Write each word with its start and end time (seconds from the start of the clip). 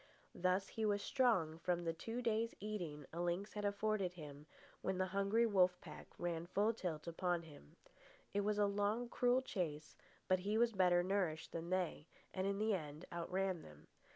Thus, 0.33 0.69
he 0.69 0.83
was 0.83 1.03
strong 1.03 1.59
from 1.59 1.83
the 1.83 1.93
two 1.93 2.23
days' 2.23 2.55
eating 2.59 3.05
a 3.13 3.21
lynx 3.21 3.53
had 3.53 3.63
afforded 3.65 4.13
him 4.13 4.47
when 4.81 4.97
the 4.97 5.05
hungry 5.13 5.45
wolf 5.45 5.79
pack 5.79 6.07
ran 6.17 6.47
full 6.47 6.73
tilt 6.73 7.05
upon 7.05 7.43
him. 7.43 7.75
It 8.33 8.41
was 8.41 8.57
a 8.57 8.65
long, 8.65 9.09
cruel 9.09 9.43
chase, 9.43 9.95
but 10.27 10.39
he 10.39 10.57
was 10.57 10.71
better 10.71 11.03
nourished 11.03 11.51
than 11.51 11.69
they, 11.69 12.07
and 12.33 12.47
in 12.47 12.57
the 12.57 12.73
end 12.73 13.05
outran 13.11 13.61
them. 13.61 13.85